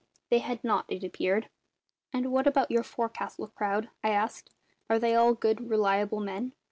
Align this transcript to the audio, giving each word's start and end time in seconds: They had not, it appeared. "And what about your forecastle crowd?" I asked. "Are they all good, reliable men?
They 0.31 0.39
had 0.39 0.63
not, 0.63 0.85
it 0.89 1.03
appeared. 1.03 1.47
"And 2.11 2.31
what 2.31 2.47
about 2.47 2.71
your 2.71 2.81
forecastle 2.81 3.49
crowd?" 3.49 3.91
I 4.03 4.09
asked. 4.09 4.49
"Are 4.89 4.97
they 4.97 5.13
all 5.13 5.35
good, 5.35 5.69
reliable 5.69 6.21
men? 6.21 6.53